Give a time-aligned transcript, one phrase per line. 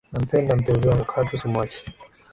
[0.11, 1.81] Nampenda mpenzi wangu katu simwachi.